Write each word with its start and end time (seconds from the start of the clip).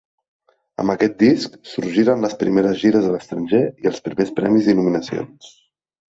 Amb 0.83 0.91
aquest 0.93 1.17
disc 1.23 1.57
sorgiren 1.73 2.25
les 2.25 2.33
primeres 2.39 2.79
gires 2.83 3.05
a 3.09 3.11
l'estranger 3.15 3.59
i 3.83 3.91
els 3.91 4.01
primers 4.07 4.33
premis 4.41 4.71
i 4.73 4.75
nominacions. 4.81 5.51